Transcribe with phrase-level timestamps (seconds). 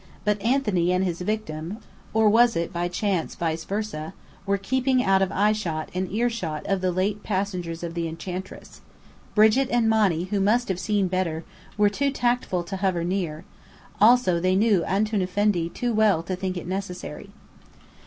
[0.25, 1.77] But Anthony and his victim
[2.11, 4.15] (or was it by chance vice versa?)
[4.47, 8.81] were keeping out of eyeshot and earshot of the late passengers of the Enchantress.
[9.35, 11.41] Brigit and Monny, who must have seen Bedr,
[11.77, 13.45] were too tactful to hover near:
[13.99, 17.29] also they knew "Antoun Effendi" too well to think it necessary.